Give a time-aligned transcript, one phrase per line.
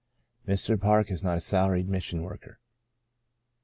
[0.47, 0.81] Mr.
[0.81, 2.59] Park is not a salaried mission worker.